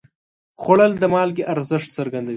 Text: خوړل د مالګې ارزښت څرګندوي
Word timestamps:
خوړل 0.61 0.91
د 0.99 1.03
مالګې 1.13 1.43
ارزښت 1.53 1.87
څرګندوي 1.97 2.29